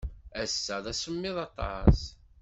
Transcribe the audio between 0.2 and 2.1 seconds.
Ass-a, d asemmiḍ aṭas.